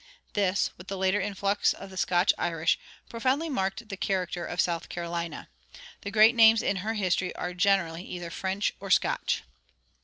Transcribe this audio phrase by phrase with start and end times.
[0.33, 4.89] This, with the later influx of the Scotch Irish, profoundly marked the character of South
[4.89, 5.47] Carolina.
[6.01, 9.43] The great names in her history are generally either French or Scotch.